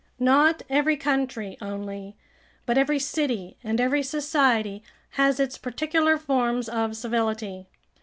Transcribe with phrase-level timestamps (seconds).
[0.17, 2.15] Not every country only,
[2.65, 4.81] but every city and every society
[5.11, 7.67] has its particular forms of civility.